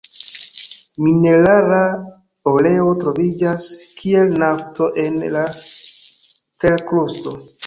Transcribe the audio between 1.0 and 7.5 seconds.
Minerala oleo troviĝas kiel nafto en la terkrusto.